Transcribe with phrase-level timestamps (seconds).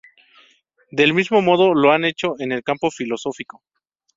[0.89, 3.61] Del mismo modo lo han hecho en el campo filosófico.